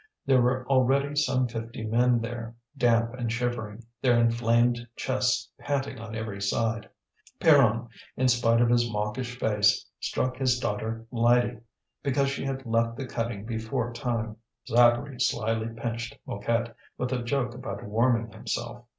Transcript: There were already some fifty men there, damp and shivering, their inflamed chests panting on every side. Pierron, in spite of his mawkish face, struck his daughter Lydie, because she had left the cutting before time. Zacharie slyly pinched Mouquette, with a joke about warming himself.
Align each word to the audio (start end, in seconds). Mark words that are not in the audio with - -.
There 0.25 0.41
were 0.41 0.65
already 0.67 1.15
some 1.15 1.47
fifty 1.47 1.83
men 1.83 2.21
there, 2.21 2.55
damp 2.75 3.13
and 3.13 3.31
shivering, 3.31 3.83
their 4.01 4.17
inflamed 4.19 4.87
chests 4.95 5.47
panting 5.59 5.99
on 5.99 6.15
every 6.15 6.41
side. 6.41 6.89
Pierron, 7.39 7.87
in 8.17 8.27
spite 8.27 8.61
of 8.61 8.69
his 8.69 8.89
mawkish 8.89 9.37
face, 9.37 9.85
struck 9.99 10.37
his 10.37 10.57
daughter 10.57 11.05
Lydie, 11.11 11.59
because 12.01 12.29
she 12.29 12.43
had 12.45 12.65
left 12.65 12.97
the 12.97 13.05
cutting 13.05 13.45
before 13.45 13.93
time. 13.93 14.37
Zacharie 14.67 15.19
slyly 15.21 15.67
pinched 15.67 16.17
Mouquette, 16.25 16.75
with 16.97 17.13
a 17.13 17.21
joke 17.21 17.53
about 17.53 17.83
warming 17.83 18.31
himself. 18.31 18.83